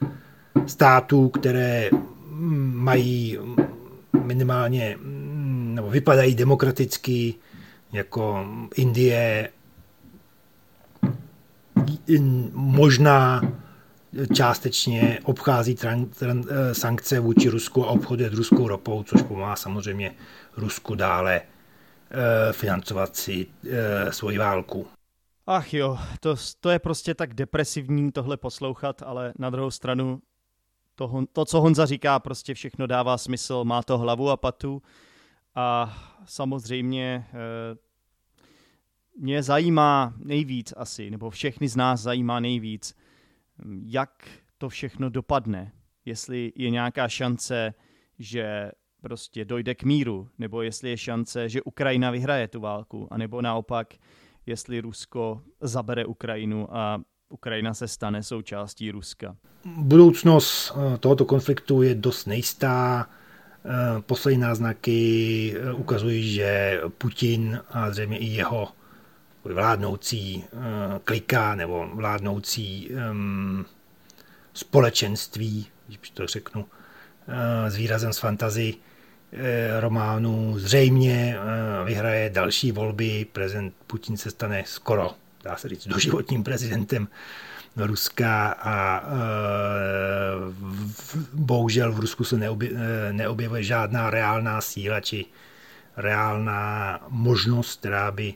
států, 0.68 1.30
které 1.30 1.90
mají 2.74 3.38
minimálně 4.24 4.98
nebo 5.74 5.90
vypadají 5.90 6.36
demokraticky, 6.36 7.36
jako 7.94 8.46
Indie 8.76 9.50
možná 12.54 13.42
částečně 14.34 15.20
obchází 15.24 15.76
tran, 15.76 16.06
tran, 16.06 16.44
eh, 16.50 16.74
sankce 16.74 17.20
vůči 17.20 17.50
Rusku 17.50 17.86
a 17.86 17.90
obchoduje 17.90 18.30
s 18.30 18.34
ruskou 18.34 18.68
ropou, 18.68 19.04
což 19.04 19.22
pomáhá 19.22 19.56
samozřejmě 19.56 20.16
Rusku 20.58 20.96
dále 20.96 21.42
e, 22.12 22.54
financovat 22.54 23.16
si 23.16 23.48
e, 23.70 24.12
svoji 24.12 24.38
válku. 24.38 24.88
Ach 25.48 25.74
jo, 25.74 25.98
to, 26.20 26.36
to 26.60 26.70
je 26.70 26.80
prostě 26.80 27.16
tak 27.16 27.34
depresivní 27.34 28.12
tohle 28.12 28.38
poslouchat, 28.38 29.04
ale 29.06 29.34
na 29.40 29.50
druhou 29.50 29.72
stranu 29.72 30.20
to, 31.08 31.26
to, 31.34 31.46
co 31.46 31.62
Honza 31.62 31.86
říká, 31.86 32.20
prostě 32.20 32.54
všechno 32.54 32.88
dává 32.88 33.18
smysl, 33.18 33.64
má 33.64 33.84
to 33.84 33.98
hlavu 33.98 34.30
a 34.30 34.38
patu 34.38 34.82
a 35.56 35.98
samozřejmě 36.26 37.04
e, 37.04 37.78
mě 39.18 39.44
zajímá 39.44 40.14
nejvíc 40.18 40.74
asi, 40.78 41.10
nebo 41.10 41.30
všechny 41.30 41.68
z 41.68 41.76
nás 41.76 42.02
zajímá 42.02 42.40
nejvíc, 42.40 42.96
jak 43.84 44.28
to 44.58 44.70
všechno 44.70 45.10
dopadne. 45.10 45.72
Jestli 46.06 46.54
je 46.56 46.70
nějaká 46.70 47.08
šance, 47.08 47.74
že 48.20 48.72
prostě 49.02 49.46
dojde 49.46 49.76
k 49.76 49.84
míru, 49.84 50.30
nebo 50.38 50.62
jestli 50.62 50.90
je 50.90 50.98
šance, 50.98 51.50
že 51.50 51.62
Ukrajina 51.62 52.12
vyhraje 52.12 52.48
tu 52.48 52.60
válku, 52.60 53.08
anebo 53.12 53.42
naopak, 53.42 53.94
jestli 54.46 54.82
Rusko 54.82 55.44
zabere 55.62 56.06
Ukrajinu 56.06 56.76
a 56.76 57.02
Ukrajina 57.32 57.74
se 57.74 57.88
stane 57.88 58.24
součástí 58.24 58.92
Ruska. 58.92 59.36
Budoucnost 59.66 60.74
eh, 60.76 60.98
tohoto 60.98 61.26
konfliktu 61.26 61.82
je 61.82 61.96
dost 61.96 62.26
nejistá. 62.26 63.08
Eh, 63.66 64.02
poslední 64.02 64.42
náznaky 64.42 65.56
eh, 65.56 65.74
ukazují, 65.74 66.34
že 66.34 66.82
Putin 66.98 67.60
a 67.70 67.92
zřejmě 67.92 68.18
i 68.18 68.26
jeho 68.26 68.70
vládnoucí 69.44 70.44
klika 71.04 71.56
nebo 71.56 71.90
vládnoucí 71.94 72.90
um, 73.12 73.66
společenství, 74.54 75.68
když 75.88 76.10
to 76.10 76.28
řeknu, 76.28 76.66
s 77.68 77.76
výrazem 77.76 78.14
z 78.14 78.18
fantazy 78.18 78.76
románu, 79.80 80.60
zřejmě 80.60 81.38
vyhraje 81.86 82.30
další 82.30 82.72
volby, 82.72 83.26
prezident 83.32 83.74
Putin 83.88 84.18
se 84.18 84.32
stane 84.32 84.64
skoro 84.68 85.16
dá 85.44 85.56
se 85.56 85.70
říct, 85.70 85.88
doživotním 85.88 86.44
prezidentem 86.44 87.08
Ruska 87.78 88.52
a 88.52 89.04
e, 89.04 89.12
bohužel 91.34 91.92
v 91.92 92.00
Rusku 92.00 92.24
se 92.24 92.38
neobje, 92.38 92.70
e, 92.76 93.14
neobjevuje 93.14 93.64
žádná 93.64 94.10
reálná 94.10 94.62
síla 94.62 95.00
či 95.00 95.26
reálná 95.98 97.00
možnost, 97.10 97.80
která 97.80 98.12
by 98.12 98.34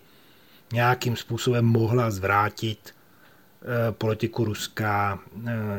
nějakým 0.73 1.15
způsobem 1.15 1.65
mohla 1.65 2.11
zvrátit 2.11 2.79
e, 2.89 3.91
politiku 3.91 4.45
Ruska 4.45 5.19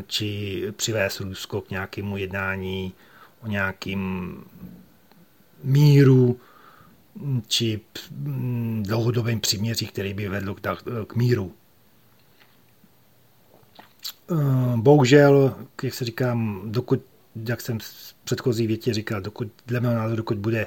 či 0.07 0.63
přivést 0.77 1.21
Rusko 1.21 1.61
k 1.61 1.71
nějakému 1.71 2.17
jednání 2.17 2.93
o 3.43 3.47
nějakým 3.47 4.37
míru 5.63 6.41
či 7.49 7.81
mm, 8.11 8.83
dlouhodobým 8.87 9.41
příměří, 9.41 9.87
který 9.87 10.15
by 10.15 10.29
vedl 10.29 10.55
k, 10.55 10.61
k 11.07 11.15
míru. 11.15 11.55
Eh, 14.33 14.77
bohužel, 14.77 15.57
jak 15.83 15.95
se 15.95 16.05
říkám, 16.05 16.63
dokud, 16.65 17.03
jak 17.49 17.61
jsem 17.61 17.79
v 17.79 18.15
předchozí 18.25 18.67
větě 18.67 18.95
říkal, 18.95 19.21
dokud, 19.21 19.49
dle 19.67 19.81
mého 19.81 19.95
názoru, 19.95 20.17
dokud 20.17 20.39
bude 20.39 20.67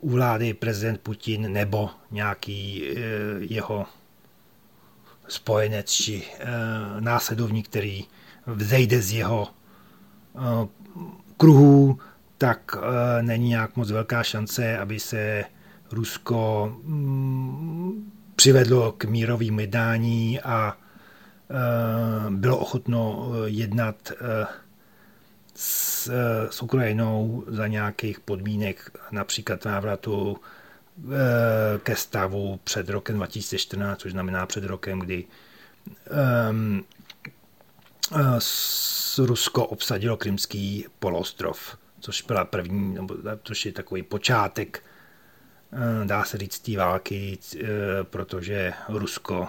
u 0.00 0.10
vlády 0.10 0.54
prezident 0.54 1.00
Putin 1.00 1.52
nebo 1.52 1.90
nějaký 2.10 2.84
eh, 2.88 3.00
jeho 3.40 3.86
spojenec 5.28 5.90
či 5.90 6.22
eh, 6.38 6.46
následovník, 7.00 7.68
který 7.68 8.04
vzejde 8.46 9.02
z 9.02 9.12
jeho 9.12 9.48
kruhů, 11.36 11.98
tak 12.38 12.76
není 13.20 13.48
nějak 13.48 13.76
moc 13.76 13.90
velká 13.90 14.22
šance, 14.22 14.78
aby 14.78 15.00
se 15.00 15.44
Rusko 15.92 16.72
mm, 16.82 18.12
přivedlo 18.36 18.92
k 18.92 19.04
mírovým 19.04 19.60
jednání 19.60 20.40
a 20.40 20.76
e, 20.76 22.30
bylo 22.30 22.58
ochotno 22.58 23.30
e, 23.32 23.48
jednat 23.48 24.10
e, 24.10 24.46
s, 25.54 26.10
s 26.50 26.62
Ukrajinou 26.62 27.44
za 27.46 27.66
nějakých 27.66 28.20
podmínek, 28.20 28.90
například 29.10 29.64
návratu 29.64 30.36
ke 31.82 31.96
stavu 31.96 32.60
před 32.64 32.88
rokem 32.88 33.16
2014, 33.16 33.98
což 33.98 34.12
znamená 34.12 34.46
před 34.46 34.64
rokem, 34.64 34.98
kdy 34.98 35.24
um, 36.50 36.84
Rusko 39.18 39.66
obsadilo 39.66 40.16
Krymský 40.16 40.86
poloostrov, 40.98 41.78
což 42.00 42.22
byla 42.22 42.44
první, 42.44 42.94
nebo 42.94 43.14
což 43.42 43.66
je 43.66 43.72
takový 43.72 44.02
počátek 44.02 44.82
dá 46.04 46.24
se 46.24 46.38
říct, 46.38 46.58
té 46.58 46.76
války, 46.76 47.38
eh, 47.54 47.66
protože 48.02 48.72
Rusko 48.88 49.48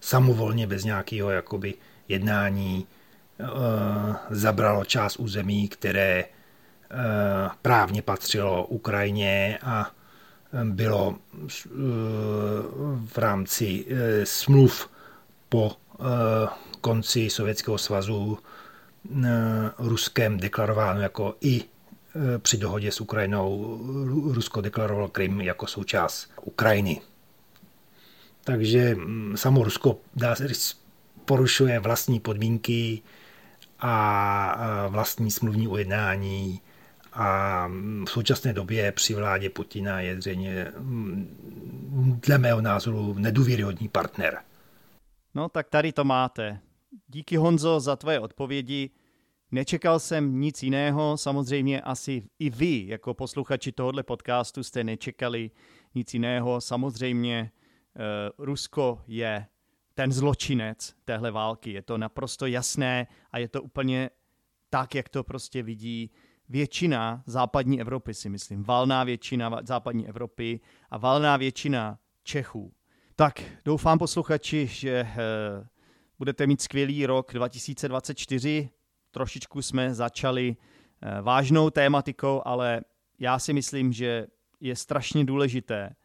samovolně 0.00 0.66
bez 0.66 0.84
nějakého 0.84 1.30
jakoby 1.30 1.74
jednání 2.08 2.86
eh, 3.40 3.44
zabralo 4.30 4.84
část 4.84 5.16
území, 5.16 5.68
které 5.68 6.24
právně 7.62 8.02
patřilo 8.02 8.66
Ukrajině 8.66 9.58
a 9.62 9.90
bylo 10.64 11.18
v 13.06 13.18
rámci 13.18 13.86
smluv 14.24 14.90
po 15.48 15.76
konci 16.80 17.30
Sovětského 17.30 17.78
svazu 17.78 18.38
Ruskem 19.78 20.38
deklarováno 20.38 21.00
jako 21.00 21.36
i 21.40 21.64
Eh, 21.64 21.77
při 22.38 22.56
dohodě 22.56 22.92
s 22.92 23.00
Ukrajinou 23.00 23.78
Rusko 24.32 24.60
deklarovalo 24.60 25.08
Krym 25.08 25.40
jako 25.40 25.66
součást 25.66 26.30
Ukrajiny. 26.42 27.00
Takže 28.44 28.94
mm, 28.94 29.36
samo 29.36 29.64
Rusko, 29.64 29.98
dá 30.16 30.34
se 30.34 30.48
říct, 30.48 30.80
porušuje 31.24 31.78
vlastní 31.78 32.20
podmínky 32.20 33.02
a 33.80 34.88
vlastní 34.88 35.30
smluvní 35.30 35.68
ujednání 35.68 36.60
a 37.12 37.66
mm, 37.68 38.04
v 38.08 38.10
současné 38.10 38.52
době 38.52 38.92
při 38.92 39.14
vládě 39.14 39.50
Putina 39.50 40.00
je 40.00 40.20
zřejmě 40.20 40.66
mm, 40.78 42.18
dle 42.26 42.38
mého 42.38 42.60
názoru 42.60 43.14
nedůvěryhodný 43.18 43.88
partner. 43.88 44.38
No 45.34 45.48
tak 45.48 45.68
tady 45.68 45.92
to 45.92 46.04
máte. 46.04 46.60
Díky 47.08 47.36
Honzo 47.36 47.80
za 47.80 47.96
tvoje 47.96 48.20
odpovědi. 48.20 48.90
Nečekal 49.52 49.98
jsem 49.98 50.40
nic 50.40 50.62
jiného, 50.62 51.16
samozřejmě 51.16 51.80
asi 51.80 52.22
i 52.38 52.50
vy, 52.50 52.86
jako 52.86 53.14
posluchači 53.14 53.72
tohohle 53.72 54.02
podcastu, 54.02 54.62
jste 54.62 54.84
nečekali 54.84 55.50
nic 55.94 56.14
jiného. 56.14 56.60
Samozřejmě 56.60 57.52
uh, 58.38 58.44
Rusko 58.46 59.02
je 59.06 59.46
ten 59.94 60.12
zločinec 60.12 60.94
téhle 61.04 61.30
války. 61.30 61.72
Je 61.72 61.82
to 61.82 61.98
naprosto 61.98 62.46
jasné 62.46 63.06
a 63.30 63.38
je 63.38 63.48
to 63.48 63.62
úplně 63.62 64.10
tak, 64.70 64.94
jak 64.94 65.08
to 65.08 65.24
prostě 65.24 65.62
vidí 65.62 66.10
většina 66.48 67.22
západní 67.26 67.80
Evropy, 67.80 68.14
si 68.14 68.28
myslím. 68.28 68.64
Valná 68.64 69.04
většina 69.04 69.60
západní 69.62 70.08
Evropy 70.08 70.60
a 70.90 70.98
valná 70.98 71.36
většina 71.36 71.98
Čechů. 72.22 72.72
Tak, 73.16 73.42
doufám 73.64 73.98
posluchači, 73.98 74.66
že 74.66 75.02
uh, 75.02 75.66
budete 76.18 76.46
mít 76.46 76.60
skvělý 76.60 77.06
rok 77.06 77.34
2024 77.34 78.70
trošičku 79.10 79.62
jsme 79.62 79.94
začali 79.94 80.56
eh, 80.56 81.22
vážnou 81.22 81.70
tématikou, 81.70 82.42
ale 82.44 82.80
já 83.18 83.38
si 83.38 83.52
myslím, 83.52 83.92
že 83.92 84.26
je 84.60 84.76
strašně 84.76 85.24
důležité 85.24 85.96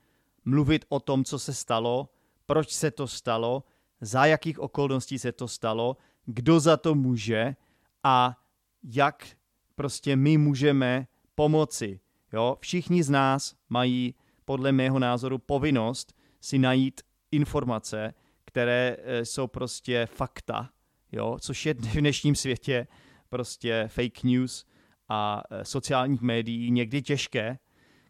mluvit 0.46 0.86
o 0.90 1.00
tom, 1.00 1.24
co 1.24 1.40
se 1.40 1.54
stalo, 1.54 2.10
proč 2.46 2.72
se 2.72 2.92
to 2.92 3.08
stalo, 3.08 3.64
za 4.02 4.26
jakých 4.26 4.60
okolností 4.60 5.20
se 5.20 5.32
to 5.32 5.48
stalo, 5.48 5.98
kdo 6.26 6.60
za 6.60 6.78
to 6.78 6.96
může 6.96 7.56
a 8.04 8.38
jak 8.84 9.28
prostě 9.76 10.16
my 10.16 10.38
můžeme 10.38 11.08
pomoci. 11.36 12.00
Jo? 12.34 12.58
Všichni 12.60 13.04
z 13.04 13.10
nás 13.10 13.56
mají 13.70 14.16
podle 14.46 14.72
mého 14.72 15.00
názoru 15.00 15.38
povinnost 15.38 16.14
si 16.42 16.60
najít 16.60 17.02
informace, 17.32 18.14
které 18.46 18.98
eh, 19.00 19.26
jsou 19.26 19.48
prostě 19.48 20.06
fakta, 20.06 20.70
jo? 21.14 21.38
což 21.40 21.66
je 21.66 21.74
v 21.74 21.78
dnešním 21.78 22.36
světě 22.36 22.88
prostě 23.30 23.86
fake 23.88 24.24
news 24.24 24.66
a 25.10 25.42
e, 25.50 25.66
sociálních 25.66 26.22
médií 26.22 26.72
někdy 26.72 27.02
těžké. 27.02 27.58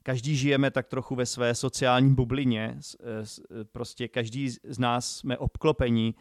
Každý 0.04 0.36
žijeme 0.36 0.72
tak 0.72 0.88
trochu 0.88 1.16
ve 1.16 1.26
své 1.26 1.56
sociální 1.56 2.16
bublině, 2.16 2.63
e, 2.63 3.22
e, 3.62 3.63
prostě 3.63 4.08
každý 4.08 4.50
z 4.50 4.80
nás 4.80 5.16
jsme 5.16 5.38
obklopeni 5.38 6.13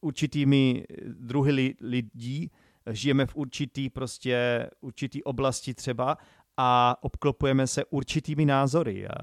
určitými 0.00 0.84
druhy 1.06 1.74
lidí, 1.80 2.50
žijeme 2.90 3.26
v 3.26 3.36
určitý 3.36 3.90
prostě 3.90 4.68
určitý 4.80 5.22
oblasti 5.22 5.74
třeba 5.74 6.16
a 6.56 6.96
obklopujeme 7.00 7.66
se 7.66 7.84
určitými 7.84 8.46
názory. 8.46 9.08
A 9.08 9.14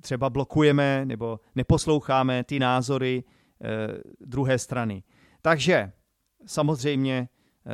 třeba 0.00 0.30
blokujeme 0.30 1.04
nebo 1.04 1.40
neposloucháme 1.54 2.44
ty 2.44 2.58
názory 2.58 3.24
druhé 4.20 4.58
strany. 4.58 5.02
Takže 5.42 5.92
samozřejmě 6.46 7.28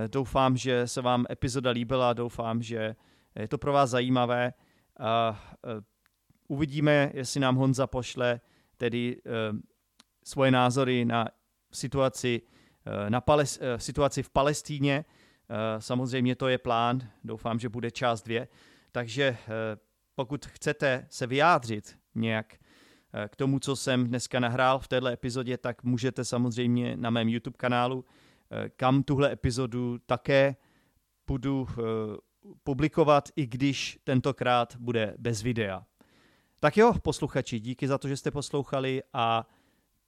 doufám, 0.06 0.56
že 0.56 0.86
se 0.86 1.02
vám 1.02 1.26
epizoda 1.30 1.70
líbila, 1.70 2.12
doufám, 2.12 2.62
že 2.62 2.96
je 3.38 3.48
to 3.48 3.58
pro 3.58 3.72
vás 3.72 3.90
zajímavé. 3.90 4.52
A 4.98 5.40
uvidíme, 6.48 7.10
jestli 7.14 7.40
nám 7.40 7.56
Honza 7.56 7.86
pošle 7.86 8.40
tedy 8.76 9.16
svoje 10.24 10.50
názory 10.50 11.04
na 11.04 11.28
situaci, 11.72 12.42
na 13.08 13.20
Pales, 13.20 13.60
situaci 13.76 14.22
v 14.22 14.30
Palestíně. 14.30 15.04
Samozřejmě 15.78 16.36
to 16.36 16.48
je 16.48 16.58
plán, 16.58 17.00
doufám, 17.24 17.58
že 17.58 17.68
bude 17.68 17.90
část 17.90 18.22
dvě. 18.22 18.48
Takže 18.92 19.36
pokud 20.16 20.46
chcete 20.46 21.06
se 21.10 21.26
vyjádřit 21.26 21.98
nějak 22.14 22.54
eh, 22.54 22.65
k 23.28 23.36
tomu, 23.36 23.58
co 23.58 23.76
jsem 23.76 24.06
dneska 24.06 24.40
nahrál 24.40 24.78
v 24.78 24.88
této 24.88 25.06
epizodě, 25.06 25.58
tak 25.58 25.82
můžete 25.84 26.24
samozřejmě 26.24 26.96
na 26.96 27.10
mém 27.10 27.28
YouTube 27.28 27.56
kanálu, 27.56 28.04
eh, 28.50 28.68
kam 28.68 29.02
tuhle 29.02 29.32
epizodu 29.32 29.98
také 30.06 30.56
budu 31.26 31.66
eh, 31.70 31.82
publikovat, 32.64 33.28
i 33.36 33.46
když 33.46 33.98
tentokrát 34.04 34.76
bude 34.76 35.14
bez 35.18 35.42
videa. 35.42 35.86
Tak 36.60 36.76
jo, 36.76 36.92
posluchači, 37.02 37.60
díky 37.60 37.88
za 37.88 37.98
to, 37.98 38.08
že 38.08 38.16
jste 38.16 38.30
poslouchali 38.30 39.02
a 39.12 39.48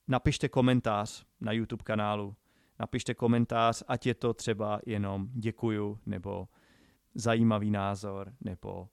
napište 0.09 0.49
komentář 0.49 1.25
na 1.41 1.53
YouTube 1.53 1.85
kanálu. 1.85 2.37
Napište 2.79 3.15
komentář, 3.15 3.83
ať 3.89 4.07
je 4.07 4.15
to 4.15 4.35
třeba 4.35 4.81
jenom 4.87 5.29
děkuju, 5.33 5.99
nebo 6.07 6.49
zajímavý 7.15 7.71
názor, 7.71 8.33
nebo 8.41 8.89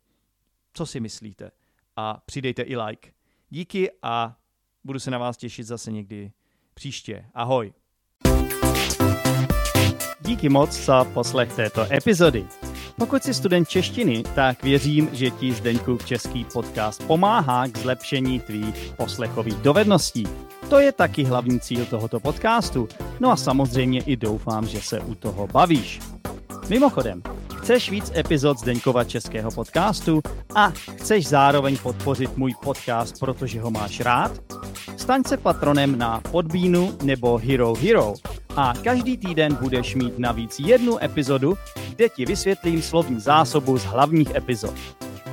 co 0.73 0.85
si 0.85 0.99
myslíte. 0.99 1.51
A 1.95 2.21
přidejte 2.25 2.61
i 2.61 2.77
like. 2.77 3.11
Díky 3.49 3.91
a 4.01 4.35
budu 4.83 4.99
se 4.99 5.11
na 5.11 5.17
vás 5.17 5.37
těšit 5.37 5.67
zase 5.67 5.91
někdy 5.91 6.31
příště. 6.73 7.25
Ahoj. 7.33 7.73
Díky 10.21 10.49
moc 10.49 10.85
za 10.85 11.03
poslech 11.03 11.55
této 11.55 11.93
epizody. 11.93 12.45
Pokud 12.97 13.23
jsi 13.23 13.33
student 13.33 13.69
češtiny, 13.69 14.23
tak 14.35 14.63
věřím, 14.63 15.09
že 15.13 15.29
ti 15.29 15.53
Zdeňkův 15.53 16.05
český 16.05 16.45
podcast 16.53 17.03
pomáhá 17.07 17.67
k 17.67 17.77
zlepšení 17.77 18.39
tvých 18.39 18.93
poslechových 18.97 19.55
dovedností. 19.55 20.23
To 20.69 20.79
je 20.79 20.91
taky 20.91 21.23
hlavní 21.23 21.59
cíl 21.59 21.85
tohoto 21.85 22.19
podcastu. 22.19 22.87
No 23.19 23.31
a 23.31 23.35
samozřejmě 23.35 24.01
i 24.01 24.15
doufám, 24.15 24.67
že 24.67 24.81
se 24.81 24.99
u 24.99 25.15
toho 25.15 25.47
bavíš. 25.47 25.99
Mimochodem, 26.69 27.21
Chceš 27.65 27.89
víc 27.89 28.11
epizod 28.15 28.59
Zdeňkova 28.59 29.03
českého 29.03 29.51
podcastu 29.51 30.21
a 30.55 30.69
chceš 30.69 31.27
zároveň 31.27 31.77
podpořit 31.77 32.37
můj 32.37 32.53
podcast, 32.63 33.19
protože 33.19 33.61
ho 33.61 33.71
máš 33.71 33.99
rád? 33.99 34.31
Staň 34.97 35.23
se 35.23 35.37
patronem 35.37 35.97
na 35.97 36.21
Podbínu 36.31 36.97
nebo 37.03 37.37
Hero 37.37 37.73
Hero 37.73 38.13
a 38.55 38.73
každý 38.83 39.17
týden 39.17 39.55
budeš 39.55 39.95
mít 39.95 40.19
navíc 40.19 40.59
jednu 40.59 41.03
epizodu, 41.03 41.57
kde 41.95 42.09
ti 42.09 42.25
vysvětlím 42.25 42.81
slovní 42.81 43.19
zásobu 43.19 43.77
z 43.77 43.83
hlavních 43.83 44.35
epizod. 44.35 44.73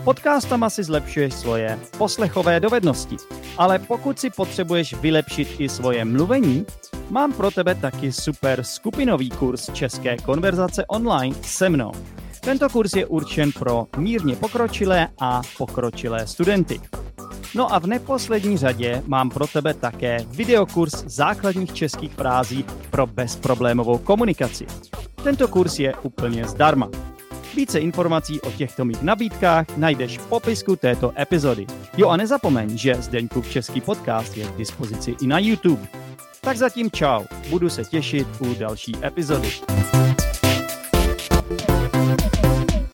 Podcastama 0.04 0.70
si 0.70 0.84
zlepšuješ 0.84 1.34
svoje 1.34 1.78
poslechové 1.98 2.60
dovednosti, 2.60 3.16
ale 3.58 3.78
pokud 3.78 4.20
si 4.20 4.30
potřebuješ 4.30 4.94
vylepšit 4.94 5.48
i 5.58 5.68
svoje 5.68 6.04
mluvení, 6.04 6.66
mám 7.10 7.32
pro 7.32 7.50
tebe 7.50 7.74
taky 7.74 8.12
super 8.12 8.64
skupinový 8.64 9.30
kurz 9.30 9.72
české 9.72 10.16
konverzace 10.16 10.86
online 10.86 11.36
se 11.42 11.68
mnou. 11.68 11.92
Tento 12.44 12.68
kurz 12.68 12.92
je 12.92 13.06
určen 13.06 13.52
pro 13.52 13.86
mírně 13.96 14.36
pokročilé 14.36 15.08
a 15.20 15.42
pokročilé 15.58 16.26
studenty. 16.26 16.80
No 17.54 17.74
a 17.74 17.78
v 17.78 17.86
neposlední 17.86 18.58
řadě 18.58 19.02
mám 19.06 19.30
pro 19.30 19.46
tebe 19.46 19.74
také 19.74 20.18
videokurs 20.30 21.04
základních 21.06 21.72
českých 21.72 22.12
frází 22.14 22.64
pro 22.90 23.06
bezproblémovou 23.06 23.98
komunikaci. 23.98 24.66
Tento 25.24 25.48
kurz 25.48 25.78
je 25.78 25.94
úplně 26.02 26.44
zdarma. 26.44 26.88
Více 27.54 27.78
informací 27.78 28.40
o 28.40 28.50
těchto 28.50 28.84
mých 28.84 29.02
nabídkách 29.02 29.76
najdeš 29.76 30.18
v 30.18 30.26
popisku 30.26 30.76
této 30.76 31.12
epizody. 31.20 31.66
Jo 31.96 32.08
a 32.08 32.16
nezapomeň, 32.16 32.78
že 32.78 32.94
Zdeňkův 32.94 33.50
český 33.50 33.80
podcast 33.80 34.36
je 34.36 34.46
k 34.46 34.56
dispozici 34.56 35.16
i 35.22 35.26
na 35.26 35.38
YouTube. 35.38 35.86
Tak 36.40 36.56
zatím 36.56 36.90
čau, 36.90 37.24
budu 37.50 37.70
se 37.70 37.84
těšit 37.84 38.28
u 38.40 38.54
další 38.54 38.96
epizody. 39.04 39.48